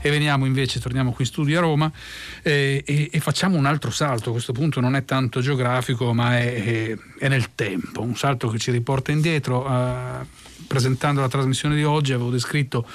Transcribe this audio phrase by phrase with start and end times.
[0.00, 1.92] e veniamo invece, torniamo qui in studio a Roma
[2.42, 6.38] eh, e, e, facciamo un altro salto, a questo punto non è tanto geografico ma
[6.38, 9.66] è, è nel tempo, un salto che ci riporta indietro.
[9.66, 10.26] Uh,
[10.70, 12.86] presentando la trasmissione di oggi avevo descritto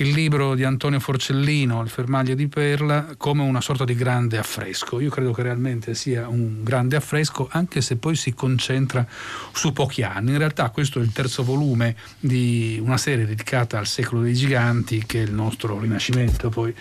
[0.00, 4.98] il libro di Antonio Forcellino, Il fermaglio di Perla, come una sorta di grande affresco.
[4.98, 9.06] Io credo che realmente sia un grande affresco, anche se poi si concentra
[9.52, 10.30] su pochi anni.
[10.30, 15.04] In realtà questo è il terzo volume di una serie dedicata al secolo dei giganti,
[15.04, 16.74] che è il nostro Rinascimento poi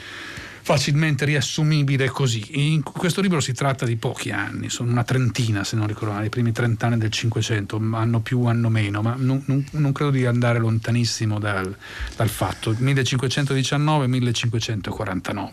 [0.69, 2.73] facilmente riassumibile così.
[2.73, 6.27] In questo libro si tratta di pochi anni, sono una trentina se non ricordo male,
[6.27, 10.27] i primi trent'anni del Cinquecento, anno più, anno meno, ma non, non, non credo di
[10.27, 11.75] andare lontanissimo dal,
[12.15, 12.71] dal fatto.
[12.73, 15.49] 1519-1549.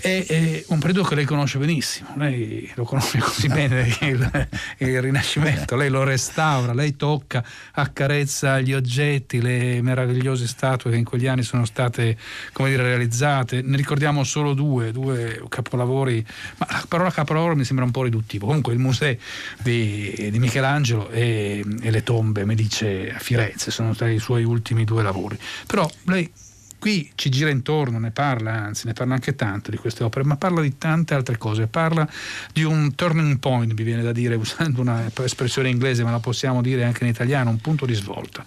[0.00, 5.02] È, è, un periodo che lei conosce benissimo, lei lo conosce così bene il, il
[5.02, 11.26] Rinascimento, lei lo restaura, lei tocca, accarezza gli oggetti, le meravigliose statue che in quegli
[11.26, 12.16] anni sono state
[12.52, 13.62] come dire, realizzate.
[13.62, 16.24] Ne ricordiamo solo due, due capolavori,
[16.58, 18.46] ma la parola capolavoro mi sembra un po' riduttivo.
[18.46, 19.16] Comunque il museo
[19.62, 24.84] di, di Michelangelo e, e, le tombe Medice a Firenze sono stati i suoi ultimi
[24.84, 25.38] due lavori.
[25.66, 26.30] Però lei
[26.78, 30.36] qui ci gira intorno, ne parla, anzi ne parla anche tanto di queste opere, ma
[30.36, 32.08] parla di tante altre cose, parla
[32.52, 36.62] di un turning point, mi viene da dire, usando una espressione inglese, ma la possiamo
[36.62, 38.44] dire anche in italiano, un punto di svolta.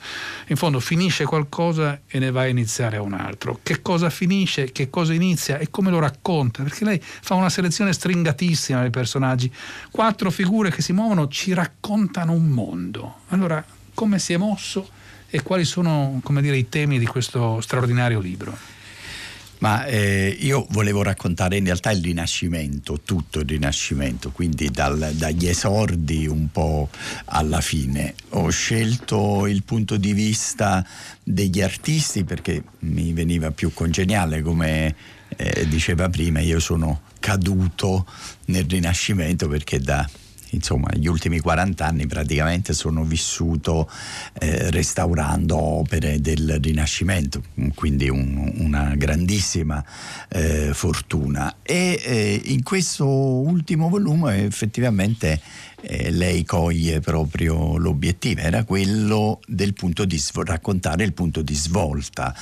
[0.47, 3.59] In fondo finisce qualcosa e ne va a iniziare un altro.
[3.61, 7.93] Che cosa finisce, che cosa inizia e come lo racconta, perché lei fa una selezione
[7.93, 9.51] stringatissima dei personaggi,
[9.91, 13.19] quattro figure che si muovono ci raccontano un mondo.
[13.29, 14.99] Allora, come si è mosso?
[15.31, 18.55] E quali sono dire, i temi di questo straordinario libro?
[19.59, 25.47] Ma eh, io volevo raccontare in realtà il Rinascimento, tutto il Rinascimento, quindi dal, dagli
[25.47, 26.89] esordi un po'
[27.25, 28.15] alla fine.
[28.29, 30.85] Ho scelto il punto di vista
[31.23, 34.95] degli artisti perché mi veniva più congeniale, come
[35.37, 38.07] eh, diceva prima, io sono caduto
[38.45, 40.09] nel Rinascimento perché da
[40.51, 43.89] insomma gli ultimi 40 anni praticamente sono vissuto
[44.39, 47.41] eh, restaurando opere del Rinascimento,
[47.75, 49.83] quindi un, una grandissima
[50.29, 51.57] eh, fortuna.
[51.61, 55.39] E eh, in questo ultimo volume effettivamente
[55.81, 62.35] eh, lei coglie proprio l'obiettivo, era quello del punto di raccontare il punto di svolta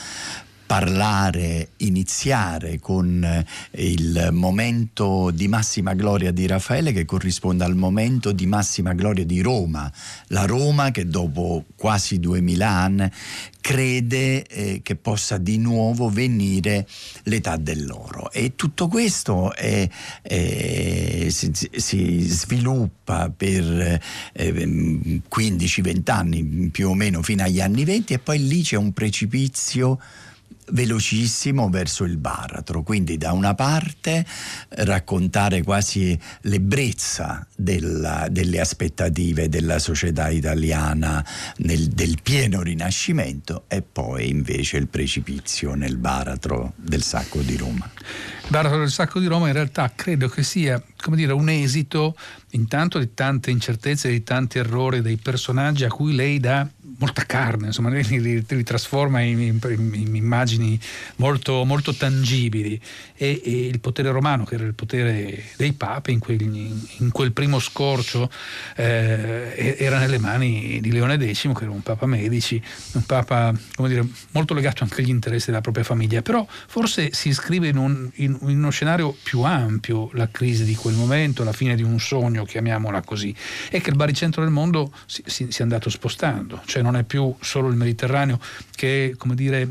[0.70, 3.44] parlare, iniziare con eh,
[3.82, 9.42] il momento di massima gloria di Raffaele che corrisponde al momento di massima gloria di
[9.42, 9.92] Roma,
[10.28, 13.12] la Roma che dopo quasi duemila anni
[13.60, 16.88] crede eh, che possa di nuovo venire
[17.24, 18.32] l'età dell'oro.
[18.32, 19.90] E tutto questo è,
[20.22, 24.00] è, si, si, sviluppa per
[24.34, 28.94] eh, 15-20 anni più o meno fino agli anni 20 e poi lì c'è un
[28.94, 29.98] precipizio
[30.72, 34.26] velocissimo verso il baratro, quindi da una parte
[34.70, 41.26] raccontare quasi l'ebbrezza della, delle aspettative della società italiana
[41.58, 47.90] nel, del pieno rinascimento e poi invece il precipizio nel baratro del sacco di Roma.
[48.44, 52.16] Il baratro del sacco di Roma in realtà credo che sia come dire, un esito
[52.52, 56.68] intanto di tante incertezze, di tanti errori dei personaggi a cui lei dà
[57.00, 59.60] molta carne, insomma, li, li, li trasforma in, in,
[59.94, 60.80] in, immagini
[61.18, 62.80] molto, molto tangibili.
[63.16, 67.32] E, e, il potere romano, che era il potere dei papi, in quel, in quel
[67.32, 68.30] primo scorcio
[68.76, 72.62] eh, era nelle mani di Leone X, che era un papa Medici,
[72.94, 73.54] un papa
[73.88, 78.10] dire, molto legato anche agli interessi della propria famiglia, però forse si iscrive in, un,
[78.16, 82.46] in uno scenario più ampio la crisi di quel momento, la fine di un sogno,
[82.46, 83.36] chiamiamola così,
[83.70, 87.04] e che il baricentro del mondo si, si, si è andato spostando, cioè non è
[87.04, 88.40] più solo il Mediterraneo
[88.80, 89.68] che è come dire,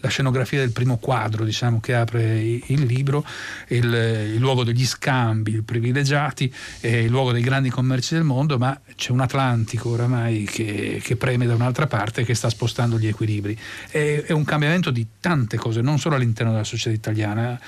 [0.00, 3.26] la scenografia del primo quadro diciamo, che apre il libro,
[3.68, 6.50] il, il luogo degli scambi privilegiati,
[6.80, 11.44] il luogo dei grandi commerci del mondo, ma c'è un Atlantico oramai che, che preme
[11.44, 13.54] da un'altra parte che sta spostando gli equilibri.
[13.90, 17.60] È, è un cambiamento di tante cose, non solo all'interno della società italiana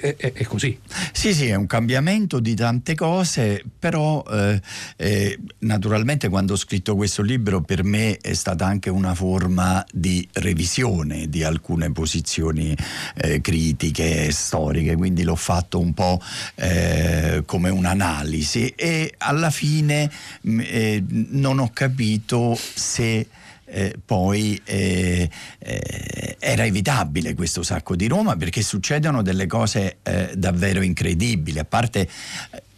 [0.00, 0.78] è, è, è, così.
[1.12, 4.60] Sì, sì, è un cambiamento di tante cose, però eh,
[4.96, 10.26] eh, naturalmente quando ho scritto questo libro per me è stata anche una forma di
[10.32, 12.76] revisione di alcune posizioni
[13.16, 16.20] eh, critiche, storiche, quindi l'ho fatto un po'
[16.56, 20.10] eh, come un'analisi e alla fine
[20.40, 23.26] mh, eh, non ho capito se
[23.74, 25.28] eh, poi eh,
[25.58, 31.64] eh, era evitabile questo sacco di Roma perché succedono delle cose eh, davvero incredibili, a
[31.64, 32.08] parte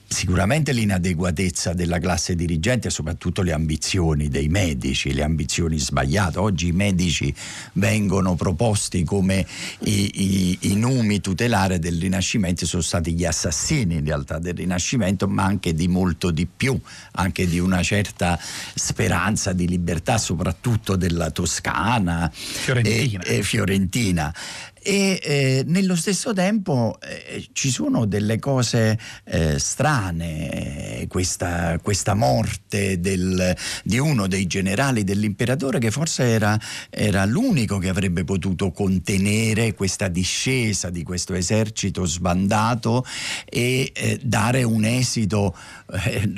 [0.08, 6.38] sicuramente l'inadeguatezza della classe dirigente e soprattutto le ambizioni dei medici, le ambizioni sbagliate.
[6.38, 7.34] Oggi i medici
[7.74, 9.46] vengono proposti come
[9.80, 15.26] i, i, i numi tutelare del Rinascimento, sono stati gli assassini in realtà del Rinascimento,
[15.26, 16.78] ma anche di molto di più,
[17.12, 18.38] anche di una certa
[18.74, 23.22] speranza di libertà, soprattutto della Toscana Fiorentina.
[23.24, 24.34] E, e Fiorentina
[24.86, 33.00] e eh, nello stesso tempo eh, ci sono delle cose eh, strane, questa, questa morte
[33.00, 36.56] del, di uno dei generali dell'imperatore che forse era,
[36.88, 43.04] era, l'unico che avrebbe potuto contenere questa discesa di questo esercito sbandato
[43.44, 45.56] e eh, dare un esito
[46.04, 46.30] eh,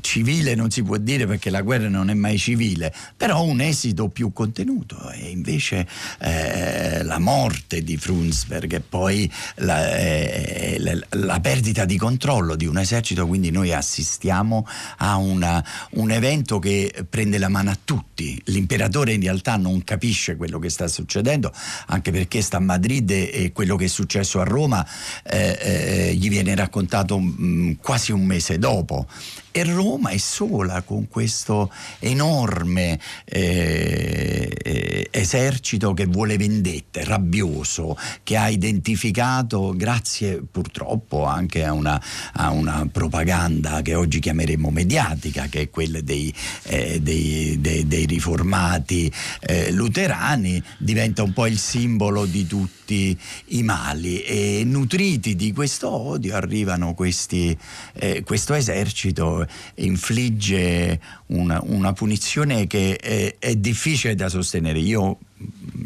[0.00, 4.08] civile, non si può dire perché la guerra non è mai civile, però un esito
[4.08, 5.08] più contenuto.
[5.12, 5.86] E invece
[6.18, 12.56] eh, la morte di di Frunsberg e poi la, eh, la, la, perdita di controllo
[12.56, 14.66] di un esercito, quindi noi assistiamo
[14.98, 18.40] a una, un evento che prende la mano a tutti.
[18.46, 21.52] L'imperatore in realtà non capisce quello che sta succedendo,
[21.86, 24.86] anche perché sta a Madrid e quello che è successo a Roma
[25.24, 29.06] eh, eh, gli viene raccontato mh, mm, quasi un mese dopo
[29.52, 38.48] e Roma è sola con questo enorme eh, esercito che vuole vendette, rabbioso, che ha
[38.48, 42.02] identificato, grazie purtroppo anche a una,
[42.32, 46.32] a una propaganda che oggi chiameremo mediatica, che è quella dei,
[46.64, 53.62] eh, dei, dei, dei riformati eh, luterani, diventa un po' il simbolo di tutti i
[53.62, 57.56] mali e nutriti di questo odio arrivano questi,
[57.94, 59.46] eh, questo esercito
[59.76, 64.78] infligge una, una punizione che è, è difficile da sostenere.
[64.78, 65.18] Io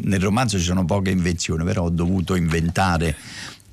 [0.01, 3.15] nel romanzo ci sono poche invenzioni, però ho dovuto inventare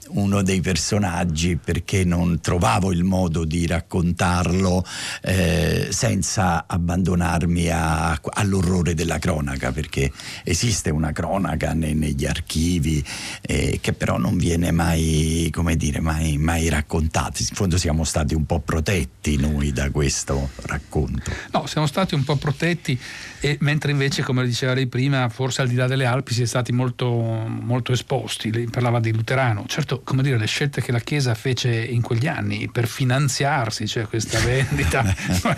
[0.09, 4.85] uno dei personaggi perché non trovavo il modo di raccontarlo
[5.23, 10.13] eh, senza abbandonarmi a, all'orrore della cronaca perché
[10.45, 13.05] esiste una cronaca ne, negli archivi
[13.41, 17.39] eh, che però non viene mai, come dire, mai, mai raccontata.
[17.39, 21.31] In fondo siamo stati un po' protetti noi da questo racconto.
[21.53, 22.99] No siamo stati un po' protetti
[23.41, 26.47] e, mentre invece come diceva lei prima forse al di là delle Alpi si è
[26.47, 28.53] stati molto, molto esposti.
[28.53, 29.65] Lei parlava di Luterano.
[29.67, 34.07] Certo come dire, le scelte che la Chiesa fece in quegli anni per finanziarsi, cioè
[34.07, 35.05] questa vendita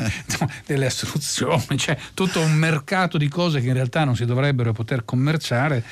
[0.66, 5.04] delle assoluzioni, cioè tutto un mercato di cose che in realtà non si dovrebbero poter
[5.04, 5.82] commerciare,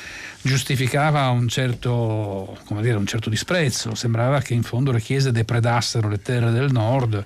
[0.43, 3.95] giustificava un certo, dire, un certo disprezzo.
[3.95, 7.23] Sembrava che in fondo le chiese depredassero le terre del nord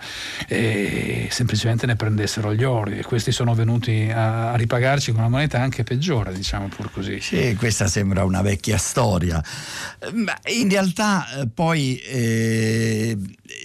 [0.47, 5.29] e semplicemente ne prendessero gli ori e questi sono venuti a, a ripagarci con una
[5.29, 7.21] moneta anche peggiore, diciamo pur così.
[7.21, 9.43] Sì, questa sembra una vecchia storia.
[10.13, 13.17] Ma in realtà eh, poi eh,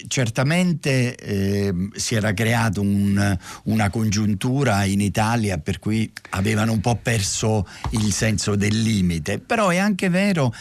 [0.08, 6.96] certamente eh, si era creata un, una congiuntura in Italia per cui avevano un po'
[6.96, 10.52] perso il senso del limite, però è anche vero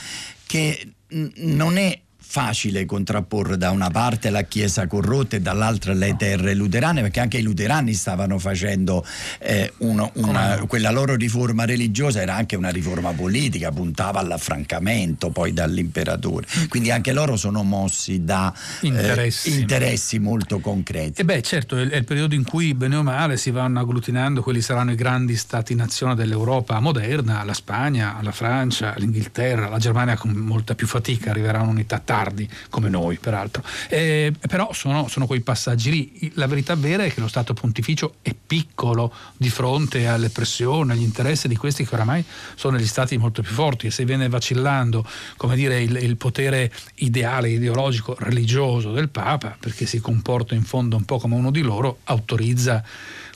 [0.45, 0.93] che
[1.35, 2.02] non è
[2.33, 7.37] facile contrapporre da una parte la Chiesa corrotta e dall'altra le terre luterane, perché anche
[7.37, 9.05] i luterani stavano facendo
[9.37, 15.53] eh, uno, una, quella loro riforma religiosa era anche una riforma politica, puntava all'affrancamento poi
[15.53, 16.47] dall'imperatore.
[16.69, 18.51] Quindi anche loro sono mossi da
[18.81, 21.21] eh, interessi, eh, interessi molto concreti.
[21.21, 24.61] E beh, certo, è, il periodo in cui bene o male si vanno agglutinando quelli
[24.61, 30.73] saranno i grandi stati-nazione dell'Europa moderna, la Spagna, la Francia, l'Inghilterra, la Germania con molta
[30.73, 33.63] più fatica arriverà un'unità tarda tardi, come noi peraltro.
[33.89, 36.31] Eh, però sono, sono, quei passaggi lì.
[36.35, 41.01] La verità vera è che lo Stato pontificio è piccolo di fronte alle pressioni, agli
[41.01, 42.23] interessi di questi che oramai
[42.55, 46.71] sono gli stati molto più forti e se viene vacillando come dire, il, il potere
[46.95, 51.61] ideale, ideologico, religioso del Papa, perché si comporta in fondo un po' come uno di
[51.61, 52.83] loro, autorizza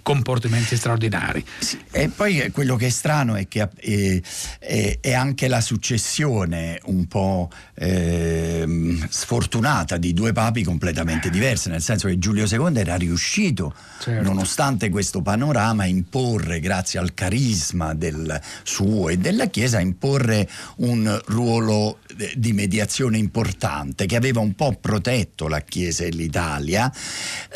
[0.08, 1.44] comportamenti straordinari.
[1.60, 4.22] Sì, e poi quello che è strano è che è,
[4.58, 8.66] è, è anche la successione un po' eh,
[9.10, 14.24] sfortunata di due papi completamente diversi, nel senso che Giulio II era riuscito, certo.
[14.24, 20.50] nonostante questo panorama, a imporre, grazie al carisma del suo e della Chiesa, a imporre
[20.78, 22.00] un ruolo
[22.34, 26.90] di mediazione importante che aveva un po' protetto la Chiesa e l'Italia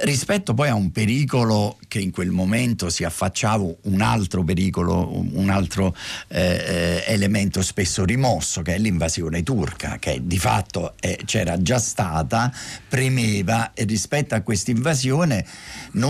[0.04, 5.12] rispetto poi a un pericolo che in quel momento momento si affacciava un altro pericolo,
[5.34, 5.96] un altro
[6.28, 11.80] eh, eh, elemento spesso rimosso, che è l'invasione turca, che di fatto eh, c'era già
[11.80, 12.52] stata,
[12.88, 15.46] premeva e rispetto a questa invasione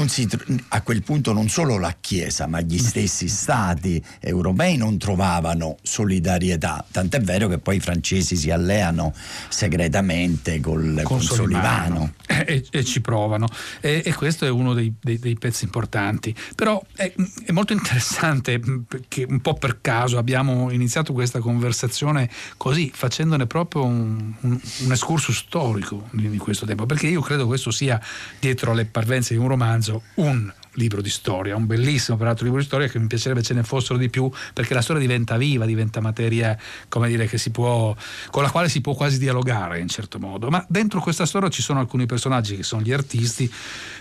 [0.07, 0.27] si,
[0.69, 6.83] a quel punto non solo la Chiesa, ma gli stessi stati europei non trovavano solidarietà,
[6.89, 9.13] tant'è vero che poi i francesi si alleano
[9.49, 12.13] segretamente col, con, con Solimano.
[12.45, 13.47] E, e, ci provano.
[13.81, 16.20] E, e, questo è uno dei, dei, dei pezzi importanti.
[16.55, 17.11] Però è,
[17.45, 18.61] è, molto interessante
[19.07, 24.91] che un po' per caso abbiamo iniziato questa conversazione così, facendone proprio un, un, un
[24.91, 27.99] escursus storico di questo tempo, perché io credo questo sia
[28.39, 32.65] dietro alle parvenze di un romanzo un libro di storia, un bellissimo peraltro libro di
[32.65, 35.99] storia che mi piacerebbe ce ne fossero di più perché la storia diventa viva, diventa
[35.99, 37.95] materia come dire, che si può,
[38.29, 41.61] con la quale si può quasi dialogare in certo modo, ma dentro questa storia ci
[41.61, 43.51] sono alcuni personaggi che sono gli artisti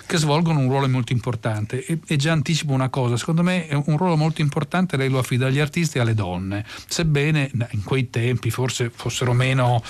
[0.06, 1.84] che svolgono un ruolo molto importante.
[1.84, 5.18] E, e già anticipo una cosa, secondo me è un ruolo molto importante lei lo
[5.18, 9.82] affida agli artisti e alle donne, sebbene in quei tempi forse fossero meno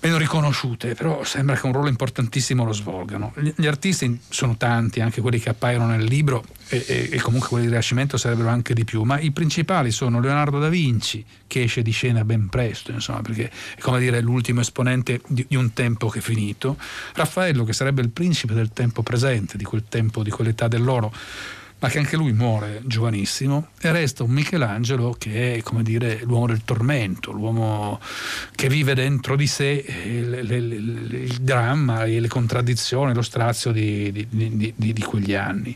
[0.00, 3.32] meno riconosciute, però sembra che un ruolo importantissimo lo svolgano.
[3.54, 7.64] Gli artisti sono tanti, anche quelli che appaiono nel libro e, e, e, comunque quelli
[7.64, 11.82] di Rinascimento sarebbero anche di più, ma i principali sono Leonardo da Vinci, che esce
[11.82, 16.08] di scena ben presto, insomma, perché è come dire l'ultimo esponente di, di un tempo
[16.08, 16.76] che è finito,
[17.14, 21.12] Raffaello, che sarebbe il principe del tempo presente, di quel tempo, di quell'età dell'oro,
[21.80, 26.46] ma che anche lui muore giovanissimo e resta un Michelangelo che è come dire l'uomo
[26.46, 27.98] del tormento, l'uomo
[28.54, 33.22] che vive dentro di sé eh, le, le, le, il dramma e le contraddizioni, lo
[33.22, 35.74] strazio di, di, di, di quegli anni.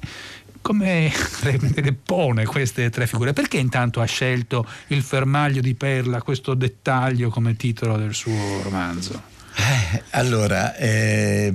[0.60, 1.10] Come
[1.74, 3.32] le pone queste tre figure?
[3.32, 9.32] Perché intanto ha scelto il fermaglio di perla, questo dettaglio come titolo del suo romanzo?
[9.56, 11.52] Eh, allora, eh,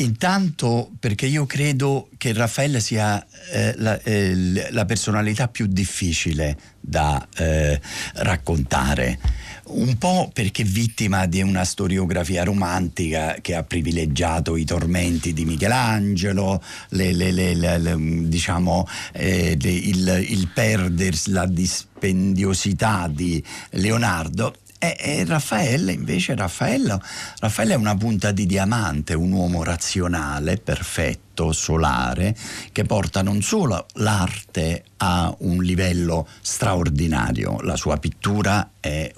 [0.00, 7.26] Intanto perché io credo che Raffaele sia eh, la, eh, la, personalità più difficile da
[7.36, 7.78] eh,
[8.14, 9.18] raccontare,
[9.64, 16.62] un po' perché vittima di una storiografia romantica che ha privilegiato i tormenti di Michelangelo,
[16.90, 25.92] le, le, le, diciamo, eh, il, il perdersi, la dispendiosità di Leonardo e, e Raffaele
[25.92, 27.00] invece Raffaello,
[27.38, 32.34] Raffaele è una punta di diamante, un uomo razionale, perfetto, solare,
[32.72, 39.12] che porta non solo l'arte a un livello straordinario, la sua pittura è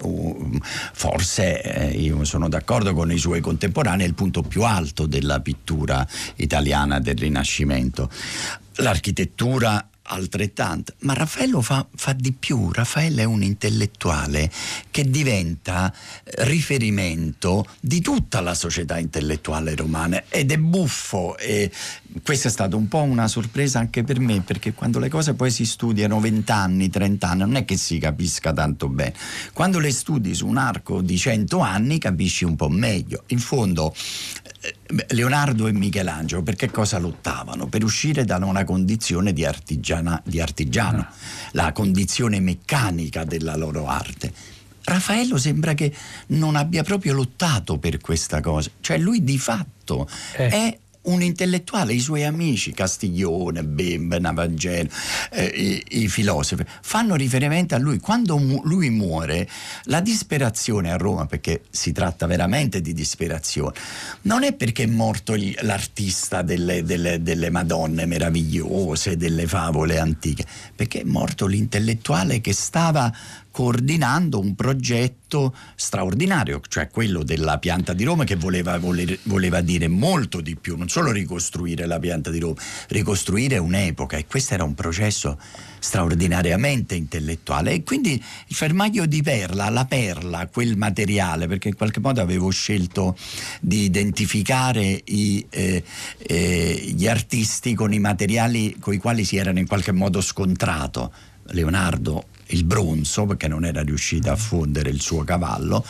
[0.91, 6.05] forse, eh, io sono d'accordo con i suoi contemporanei, il punto più alto della pittura
[6.35, 8.09] italiana del Rinascimento.
[8.77, 14.51] L'architettura altrettanto, ma Raffaello fa, fa, di più, Raffaello è un intellettuale
[14.91, 15.93] che diventa
[16.23, 21.71] eh, riferimento di tutta la società intellettuale romana ed è buffo e
[22.21, 25.49] questa è stata un po' una sorpresa anche per me perché quando le cose poi
[25.49, 29.13] si studiano 20 anni, 30 anni non è che si capisca tanto bene,
[29.53, 33.93] quando le studi su un arco di 100 anni capisci un po' meglio, in fondo
[34.61, 34.75] eh,
[35.09, 37.67] Leonardo e Michelangelo per che cosa lottavano?
[37.67, 39.47] Per uscire da una condizione di,
[40.23, 41.13] di artigiano, ah.
[41.51, 44.31] la condizione meccanica della loro arte.
[44.85, 45.93] Raffaello sembra che
[46.27, 50.47] non abbia proprio lottato per questa cosa, cioè lui di fatto eh.
[50.49, 54.89] è un intellettuale, i suoi amici, Castiglione, Bembe, Navangelo,
[55.31, 57.99] eh, i, i, filosofi, fanno riferimento a lui.
[57.99, 59.49] Quando mu- lui muore,
[59.85, 63.73] la disperazione a Roma, perché si tratta veramente di disperazione,
[64.23, 70.45] non è perché è morto gli, l'artista delle, delle, delle Madonne meravigliose, delle favole antiche,
[70.75, 73.11] perché è morto l'intellettuale che stava
[73.53, 79.87] coordinando un progetto straordinario, cioè quello della pianta di Roma che voleva, voler, voleva dire
[79.87, 84.63] molto di più, non solo ricostruire la pianta di Roma, ricostruire un'epoca e questo era
[84.63, 85.39] un processo
[85.77, 91.99] straordinariamente intellettuale e quindi il fermaglio di perla, la perla, quel materiale, perché in qualche
[91.99, 93.15] modo avevo scelto
[93.61, 95.83] di identificare i, eh,
[96.17, 101.13] eh, gli artisti con i materiali con i quali si erano in qualche modo scontrato.
[101.47, 105.85] Leonardo il bronzo perché non era riuscita a fondere il suo cavallo,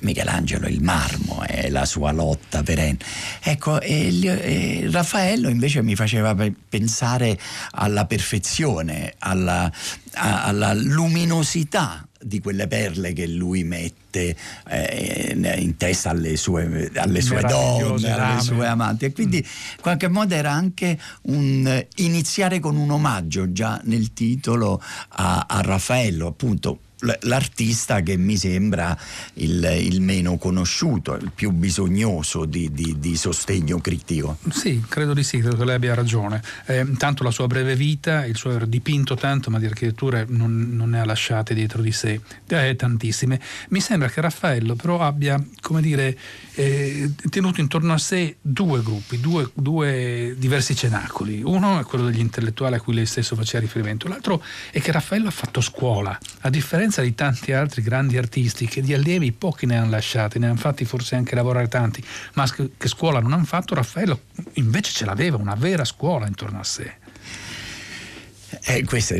[0.00, 2.98] Michelangelo il marmo è la sua lotta perenne.
[3.42, 6.34] Ecco, e, e Raffaello invece mi faceva
[6.68, 7.38] pensare
[7.72, 9.70] alla perfezione, alla,
[10.14, 17.40] alla luminosità di quelle perle che lui mette eh, in testa alle sue, alle sue
[17.42, 19.06] donne, alle sue amanti.
[19.06, 24.80] E quindi in qualche modo era anche un iniziare con un omaggio già nel titolo
[25.08, 28.96] a, a Raffaello, appunto l'artista che mi sembra
[29.34, 34.38] il, il, meno conosciuto, il più bisognoso di, di, di, sostegno critico.
[34.50, 36.42] Sì, credo di sì, credo che lei abbia ragione.
[36.64, 40.70] Eh, intanto la sua breve vita, il suo aver dipinto tanto, ma di architetture non,
[40.72, 43.40] non ne ha lasciate dietro di sé, eh, tantissime.
[43.68, 46.16] Mi sembra che Raffaello però abbia, come dire,
[46.54, 51.42] eh, tenuto intorno a sé due gruppi, due, due diversi cenacoli.
[51.42, 55.28] Uno è quello degli intellettuali a cui lei stesso faceva riferimento, l'altro è che Raffaello
[55.28, 59.66] ha fatto scuola, a differenza differenza di tanti altri grandi artisti che di allievi pochi
[59.66, 62.02] ne hanno lasciati, ne hanno fatti forse anche lavorare tanti,
[62.34, 64.20] ma che scuola non hanno fatto, Raffaello
[64.54, 66.98] invece ce l'aveva, una vera scuola intorno a sé.
[68.62, 69.18] Eh, queste,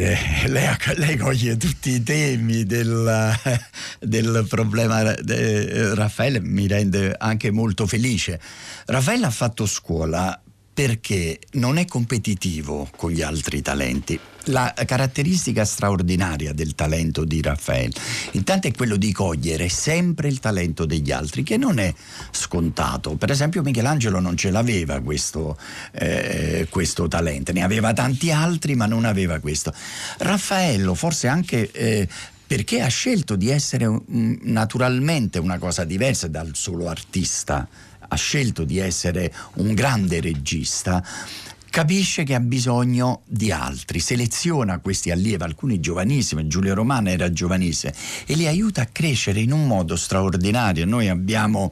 [0.49, 3.35] lei, lei, coglie tutti i temi del,
[4.01, 5.13] del problema.
[5.13, 8.41] De, Raffaele mi rende anche molto felice.
[8.87, 10.41] Raffaele ha fatto scuola
[10.77, 14.21] perché non è competitivo con gli altri talenti.
[14.49, 17.95] La caratteristica straordinaria del talento di Raffaele
[18.33, 21.95] intanto è quello di cogliere sempre il talento degli altri, che non è
[22.31, 23.15] scontato.
[23.17, 25.57] Per esempio Michelangelo non ce l'aveva questo,
[25.93, 29.73] eh, questo talento, ne aveva tanti altri ma non aveva questo.
[30.19, 31.71] Raffaello forse anche...
[31.71, 32.09] Eh,
[32.47, 37.67] perché ha scelto di essere naturalmente una cosa diversa dal solo artista
[38.09, 41.05] ha scelto di essere un grande regista,
[41.77, 47.93] capisce che ha bisogno di altri, seleziona questi allievi, alcuni giovanissimi, Giulio Romana era giovanissimo,
[48.25, 50.87] e li aiuta a crescere in un modo straordinario.
[50.87, 51.71] Noi abbiamo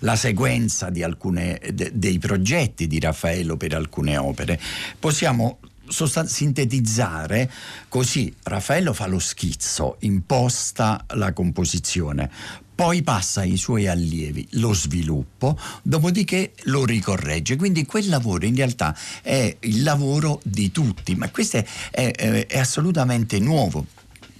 [0.00, 4.60] la sequenza di alcune, de, dei progetti di Raffaello per alcune opere.
[4.98, 7.48] Possiamo Sostan- sintetizzare
[7.88, 12.28] così Raffaello fa lo schizzo, imposta la composizione,
[12.76, 17.56] poi passa ai suoi allievi lo sviluppo, dopodiché lo ricorregge.
[17.56, 22.58] Quindi quel lavoro in realtà è il lavoro di tutti, ma questo è, è, è
[22.58, 23.86] assolutamente nuovo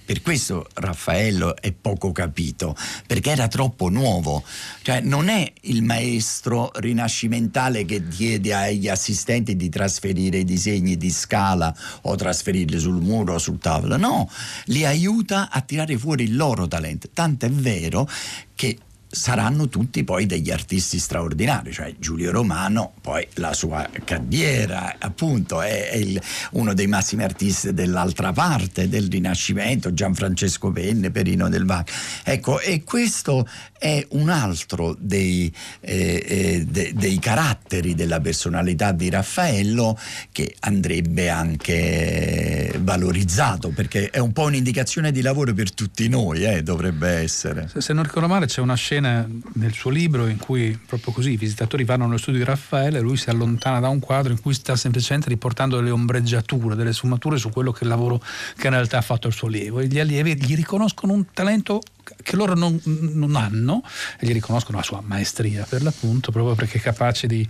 [0.07, 4.41] per questo Raffaello è poco capito, perché era troppo nuovo.
[4.81, 11.09] Cioè non è il maestro rinascimentale che chiede agli assistenti di trasferire i disegni di
[11.09, 13.97] scala o trasferirli sul muro o sul tavolo.
[13.97, 14.31] No,
[14.67, 17.09] li aiuta a tirare fuori il loro talento.
[17.13, 18.09] Tanto è vero
[18.55, 18.77] che
[19.17, 25.89] saranno tutti poi degli artisti straordinari, cioè Giulio Romano, poi la sua carriera, appunto, è,
[25.89, 26.21] è il,
[26.51, 31.91] uno dei massimi artisti dell'altra parte del Rinascimento, Gianfrancesco Penne, Perino del Vac.
[32.23, 33.47] Ecco, e questo
[33.79, 39.97] è un altro dei, eh, eh, de, dei caratteri della personalità di Raffaello
[40.31, 46.61] che andrebbe anche valorizzato, perché è un po' un'indicazione di lavoro per tutti noi, eh,
[46.61, 47.67] dovrebbe essere.
[47.67, 49.06] Se, se non ricordo male c'è una scena
[49.53, 53.17] nel suo libro in cui proprio così i visitatori vanno nello studio di Raffaele lui
[53.17, 57.49] si allontana da un quadro in cui sta semplicemente riportando delle ombreggiature, delle sfumature su
[57.49, 58.21] quello che il lavoro
[58.57, 61.81] che in realtà ha fatto il suo allievo e gli allievi gli riconoscono un talento
[62.23, 63.83] che loro non, non hanno
[64.19, 67.47] e gli riconoscono la sua maestria per l'appunto proprio perché è capace di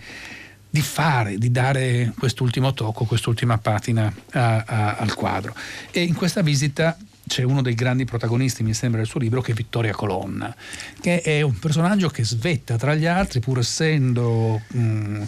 [0.69, 5.55] di fare, di dare quest'ultimo tocco, quest'ultima patina a, a, al quadro.
[5.91, 9.51] E in questa visita c'è uno dei grandi protagonisti, mi sembra, del suo libro, che
[9.51, 10.55] è Vittoria Colonna,
[10.99, 15.23] che è un personaggio che svetta tra gli altri, pur essendo mh, mm,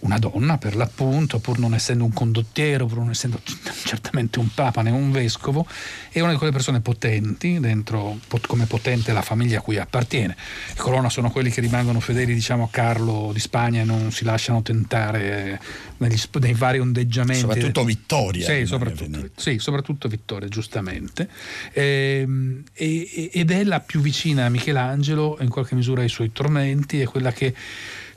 [0.00, 3.40] una donna per l'appunto, pur non essendo un condottiero, pur non essendo
[3.84, 5.66] certamente un papa né un vescovo,
[6.10, 10.36] è una di quelle persone potenti, dentro come potente la famiglia a cui appartiene.
[10.72, 14.24] I Colonna sono quelli che rimangono fedeli diciamo, a Carlo di Spagna e non si
[14.24, 15.60] lasciano tentare
[15.98, 17.40] negli, nei vari ondeggiamenti.
[17.40, 18.44] Soprattutto Vittoria.
[18.44, 21.28] Sì, soprattutto, sì, soprattutto Vittoria, giustamente.
[21.72, 27.00] Ehm, e, ed è la più vicina a Michelangelo, in qualche misura ai suoi tormenti,
[27.00, 27.54] è quella che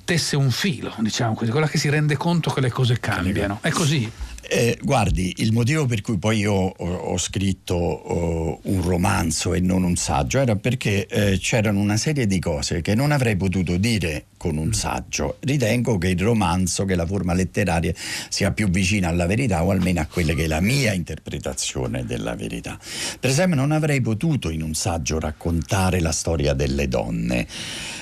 [0.04, 3.60] tesse un filo, diciamo così, quella che si rende conto che le cose cambiano.
[3.62, 4.10] È così.
[4.46, 9.62] Eh, guardi, il motivo per cui poi io ho, ho scritto uh, un romanzo e
[9.62, 13.78] non un saggio era perché eh, c'erano una serie di cose che non avrei potuto
[13.78, 15.38] dire con un saggio.
[15.40, 17.94] Ritengo che il romanzo, che la forma letteraria
[18.28, 22.36] sia più vicina alla verità o almeno a quella che è la mia interpretazione della
[22.36, 22.78] verità.
[23.18, 27.48] Per esempio non avrei potuto in un saggio raccontare la storia delle donne.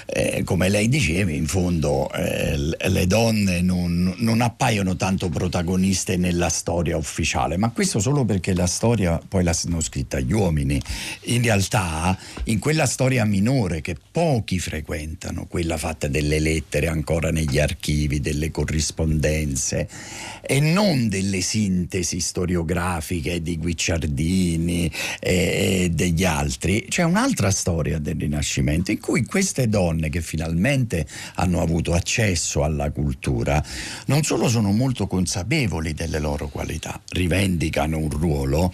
[0.08, 6.50] Eh, come lei diceva, in fondo eh, le donne non, non appaiono tanto protagoniste nella
[6.50, 10.82] storia ufficiale, ma questo solo perché la storia poi l'hanno scritta gli uomini.
[11.26, 17.30] In realtà, in quella storia minore che pochi frequentano, quella fatta delle delle lettere ancora
[17.30, 19.90] negli archivi, delle corrispondenze
[20.42, 24.90] e non delle sintesi storiografiche di Guicciardini
[25.20, 26.86] e, degli altri.
[26.88, 32.92] C'è un'altra storia del Rinascimento in cui queste donne che finalmente hanno avuto accesso alla
[32.92, 33.64] cultura
[34.06, 38.74] non solo sono molto consapevoli delle loro qualità, rivendicano un ruolo,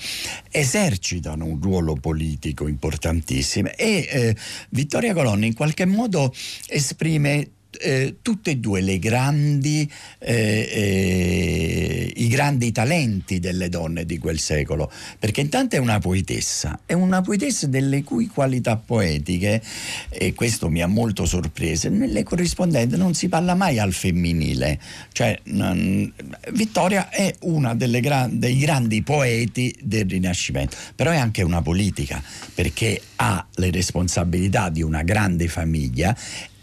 [0.51, 4.35] esercitano un ruolo politico importantissimo e eh,
[4.69, 6.33] Vittoria Colonna in qualche modo
[6.67, 7.46] esprime
[7.79, 14.91] eh, tutte e due grandi, eh, eh, i grandi talenti delle donne di quel secolo,
[15.19, 19.61] perché intanto è una poetessa, è una poetessa delle cui qualità poetiche,
[20.09, 24.79] e questo mi ha molto sorpreso, nelle corrispondenti non si parla mai al femminile,
[25.11, 26.11] cioè non,
[26.53, 32.21] Vittoria è una gra- dei grandi poeti del Rinascimento, però è anche una politica,
[32.53, 36.15] perché ha le responsabilità di una grande famiglia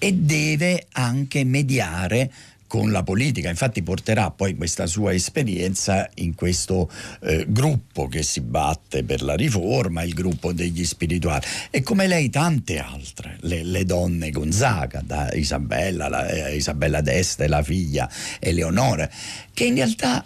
[0.04, 2.30] e deve anche mediare
[2.66, 6.90] con la politica, infatti porterà poi questa sua esperienza in questo
[7.22, 11.46] eh, gruppo che si batte per la riforma, il gruppo degli spirituali.
[11.70, 17.48] E come lei tante altre, le, le donne Gonzaga, da Isabella, la, eh, Isabella d'Este,
[17.48, 18.06] la figlia
[18.40, 19.08] Eleonora,
[19.54, 20.22] che in realtà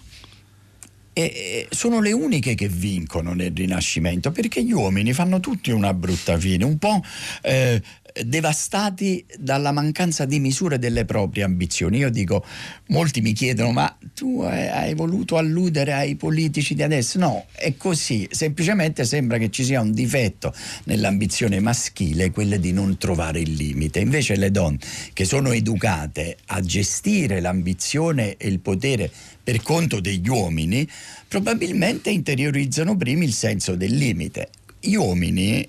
[1.13, 6.39] eh, sono le uniche che vincono nel Rinascimento perché gli uomini fanno tutti una brutta
[6.39, 7.03] fine, un po'
[7.43, 7.83] eh,
[8.25, 11.99] devastati dalla mancanza di misure delle proprie ambizioni.
[11.99, 12.45] Io dico,
[12.89, 17.19] molti mi chiedono, ma tu hai voluto alludere ai politici di adesso?
[17.19, 22.97] No, è così, semplicemente sembra che ci sia un difetto nell'ambizione maschile, quella di non
[22.99, 24.01] trovare il limite.
[24.01, 24.79] Invece le donne
[25.13, 29.11] che sono educate a gestire l'ambizione e il potere
[29.43, 30.87] per conto degli uomini,
[31.27, 34.51] probabilmente interiorizzano prima il senso del limite.
[34.81, 35.67] Gli uomini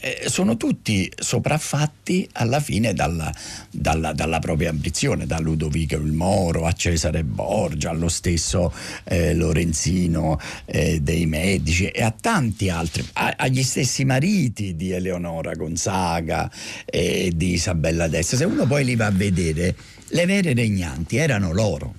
[0.00, 3.32] eh, sono tutti sopraffatti alla fine dalla,
[3.70, 8.72] dalla, dalla, propria ambizione, da Ludovico il Moro a Cesare Borgia, allo stesso
[9.04, 15.54] eh, Lorenzino eh, dei Medici e a tanti altri, a, agli stessi mariti di Eleonora
[15.54, 16.50] Gonzaga
[16.84, 18.36] e di Isabella d'Este.
[18.36, 19.74] Se uno poi li va a vedere,
[20.08, 21.94] le vere regnanti erano loro.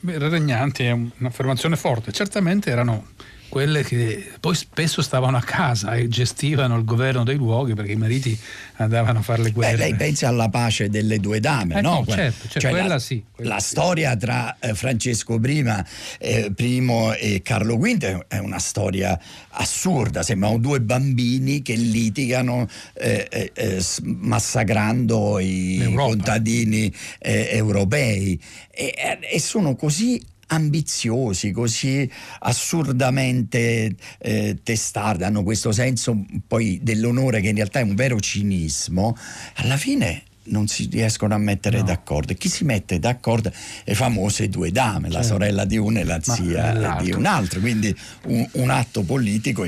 [0.00, 3.08] Beh, regnanti è un'affermazione forte, certamente erano
[3.48, 7.96] quelle che poi spesso stavano a casa e gestivano il governo dei luoghi perché i
[7.96, 8.38] mariti
[8.76, 9.76] andavano a fare le guerre.
[9.76, 12.04] Beh, lei pensa alla pace delle due dame, eh, no?
[12.06, 12.14] no?
[12.14, 13.24] Certo, cioè, cioè quella la, sì.
[13.30, 13.68] Quella la sì.
[13.68, 15.84] storia tra eh, Francesco prima,
[16.18, 16.86] eh, I
[17.18, 19.18] e Carlo V è una storia
[19.50, 26.08] assurda, sembrano due bambini che litigano eh, eh, eh massacrando i L'Europa.
[26.08, 36.80] contadini europei e, e sono così ambiziosi, così assurdamente eh, testardi, hanno questo senso poi
[36.82, 39.16] dell'onore che in realtà è un vero cinismo,
[39.54, 41.84] alla fine non si riescono a mettere no.
[41.84, 42.34] d'accordo.
[42.34, 43.52] chi si mette d'accordo?
[43.84, 45.16] Le famose due dame, certo.
[45.16, 47.60] la sorella di una e la zia di un altro.
[47.60, 47.94] Quindi
[48.26, 49.66] un, un atto politico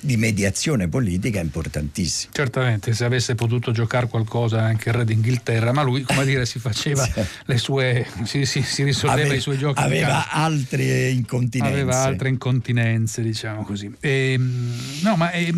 [0.00, 2.32] di mediazione politica importantissimo.
[2.32, 6.58] Certamente, se avesse potuto giocare qualcosa anche il re d'Inghilterra, ma lui, come dire, si
[6.58, 7.08] faceva
[7.44, 8.06] le sue.
[8.24, 9.80] si, si, si risolveva aveva, i suoi giochi.
[9.80, 11.72] Aveva altre incontinenze.
[11.72, 13.92] Aveva altre incontinenze, diciamo così.
[14.00, 15.50] E, ehm, no, ma è,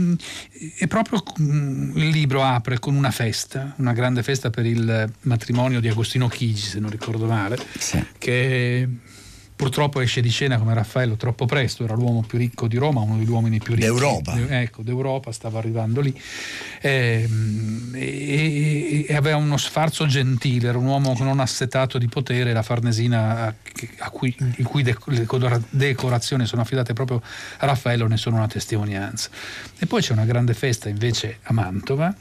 [0.78, 5.10] è proprio mm, il libro apre con una festa, una grande festa per per il
[5.22, 8.04] matrimonio di Agostino Chigi, se non ricordo male, sì.
[8.18, 8.86] che
[9.56, 13.16] purtroppo esce di scena come Raffaello troppo presto, era l'uomo più ricco di Roma, uno
[13.16, 16.18] degli uomini più ricchi d'Europa, ecco, d'Europa stava arrivando lì
[16.80, 22.52] ehm, e, e, e, aveva uno sfarzo gentile, era un uomo non assetato di potere,
[22.52, 23.54] la Farnesina a,
[23.98, 25.26] a cui, in cui le
[25.70, 27.22] decorazioni sono affidate proprio
[27.58, 29.30] a Raffaello ne sono una testimonianza.
[29.78, 32.14] E poi c'è una grande festa invece a Mantova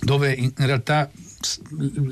[0.00, 1.10] dove in realtà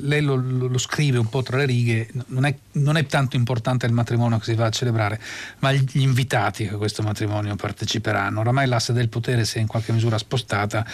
[0.01, 3.85] lei lo, lo, scrive un po' tra le righe, non è, non è, tanto importante
[3.85, 5.19] il matrimonio che si va a celebrare,
[5.59, 8.39] ma gli invitati che a questo matrimonio parteciperanno.
[8.39, 10.85] Oramai l'asse del potere si è in qualche misura spostata,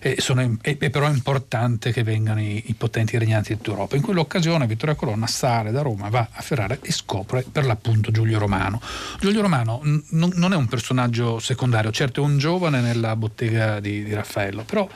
[0.00, 3.96] e sono, è, è, però importante che vengano i, i potenti regnanti di Europa.
[3.96, 8.38] In quell'occasione Vittoria Colonna sale da Roma, va a Ferrara e scopre per l'appunto Giulio
[8.38, 8.82] Romano.
[9.18, 10.02] Giulio Romano n-
[10.34, 14.86] non è un personaggio secondario, certo è un giovane nella bottega di, di Raffaello, però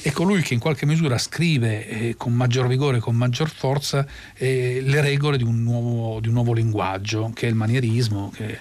[0.00, 4.80] è colui che in qualche misura scrive eh, con maggior vigore, con maggior forza eh,
[4.82, 8.58] le regole di un, nuovo, di un, nuovo, linguaggio, che è il manierismo, che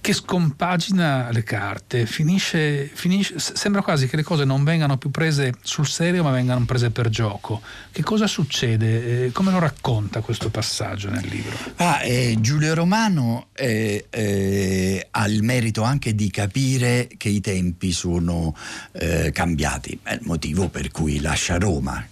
[0.00, 5.52] che scompagina le carte, finisce, finisce, sembra quasi che le cose non vengano più prese
[5.62, 7.60] sul serio ma vengano prese per gioco.
[7.92, 9.26] Che cosa succede?
[9.26, 11.54] Eh, come lo racconta questo passaggio nel libro?
[11.76, 17.92] Ah, eh, Giulio Romano eh, eh ha il merito anche di capire che i tempi
[17.92, 18.56] sono
[18.92, 22.02] eh, cambiati, è il motivo per cui lascia Roma.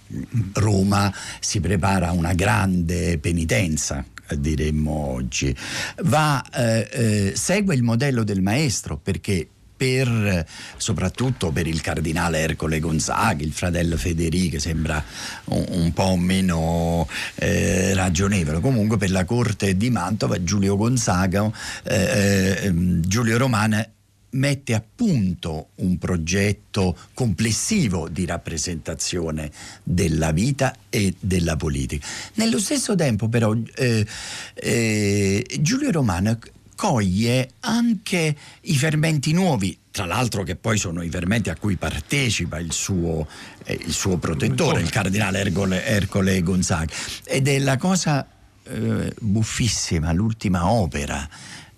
[0.53, 4.03] Roma si prepara a una grande penitenza
[4.35, 5.55] diremmo oggi,
[6.03, 9.47] va, eh, eh, segue il modello del maestro perché
[9.79, 15.01] per, soprattutto per il cardinale Ercole Gonzaga, il fratello Federico, sembra
[15.45, 18.59] un, un po' meno eh, ragionevole.
[18.59, 21.49] Comunque per la corte di Mantova Giulio Gonzaga,
[21.83, 23.87] eh, eh, Giulio Romana
[24.31, 29.51] mette a punto un progetto complessivo di rappresentazione
[29.83, 32.05] della vita e della politica.
[32.35, 34.05] Nello stesso tempo però eh,
[34.53, 36.37] eh, Giulio Romano
[36.75, 42.57] coglie anche i fermenti nuovi, tra l'altro che poi sono i fermenti a cui partecipa
[42.57, 43.27] il suo,
[43.65, 46.93] eh, il suo protettore, il cardinale Ercole, Ercole Gonzaga.
[47.25, 48.25] Ed è la cosa
[48.63, 51.27] eh, buffissima, l'ultima opera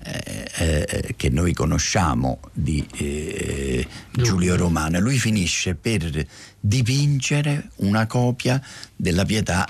[0.03, 6.25] eh, eh, che noi conosciamo di eh, Giulio Romano, lui finisce per
[6.59, 8.61] dipingere una copia
[8.95, 9.67] della pietà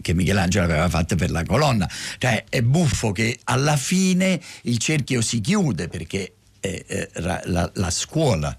[0.00, 1.88] che Michelangelo aveva fatto per la colonna.
[2.18, 7.90] Cioè è buffo che alla fine il cerchio si chiude perché eh, eh, la, la
[7.90, 8.56] scuola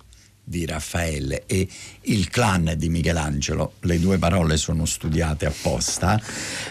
[0.50, 1.68] di Raffaele e
[2.04, 6.20] il clan di Michelangelo, le due parole sono studiate apposta,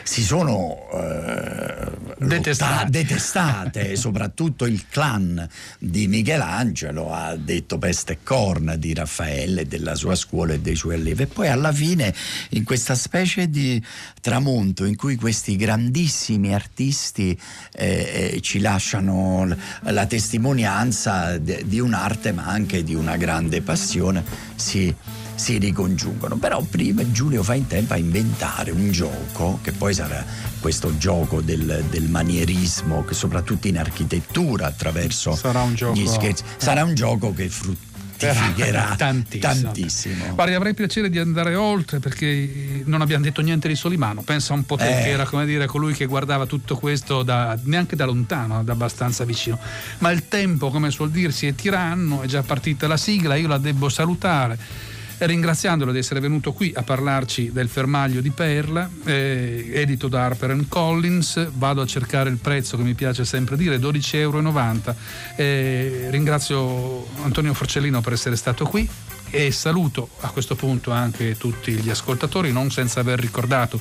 [0.02, 3.96] si sono eh, detestate, detestate.
[3.96, 5.46] Soprattutto il clan
[5.78, 10.94] di Michelangelo ha detto peste e corna di Raffaele, della sua scuola e dei suoi
[10.94, 12.14] allievi e poi alla fine
[12.50, 13.82] in questa specie di
[14.20, 17.38] tramonto in cui questi grandissimi artisti
[17.74, 24.24] eh, eh ci lasciano la testimonianza di un'arte ma anche di una grande passione
[24.56, 24.94] si,
[25.38, 26.36] si ricongiungono.
[26.36, 30.24] Però prima Giulio fa in tempo a inventare un gioco, che poi sarà
[30.60, 36.42] questo gioco del, del manierismo, che soprattutto in architettura attraverso sarà un gioco, gli scherzi,
[36.56, 37.86] sarà un gioco che frutta
[38.18, 39.52] fruttificherà tantissimo.
[39.62, 40.34] tantissimo.
[40.34, 44.22] Guardi, avrei piacere di andare oltre perché non abbiamo detto niente di Solimano.
[44.22, 45.02] Pensa un po' te eh.
[45.04, 49.24] che era come dire colui che guardava tutto questo da, neanche da lontano, da abbastanza
[49.24, 49.58] vicino.
[49.98, 53.58] Ma il tempo, come suol dirsi, è tiranno, è già partita la sigla, io la
[53.58, 60.08] devo salutare ringraziandolo di essere venuto qui a parlarci del fermaglio di Perla, eh, edito
[60.08, 61.50] da Harper Collins.
[61.54, 64.96] Vado a cercare il prezzo che mi piace sempre dire, 12,90 euro.
[65.36, 68.88] Eh, ringrazio Antonio Forcellino per essere stato qui
[69.30, 73.80] e saluto a questo punto anche tutti gli ascoltatori, non senza aver ricordato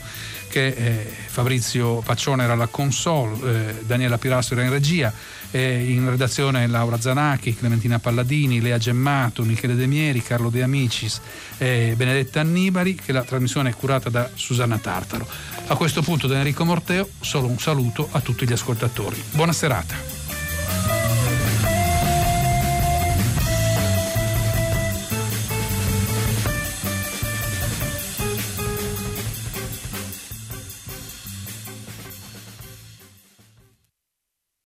[0.49, 5.13] che eh, Fabrizio Paccione era alla console, eh, Daniela Pirasso era in regia,
[5.51, 11.21] eh, in redazione Laura Zanacchi, Clementina Palladini, Lea Gemmato, Michele De Mieri, Carlo De Amicis,
[11.57, 15.27] e Benedetta Annibali, che la trasmissione è curata da Susanna Tartaro.
[15.67, 19.21] A questo punto da Enrico Morteo solo un saluto a tutti gli ascoltatori.
[19.31, 20.16] Buona serata.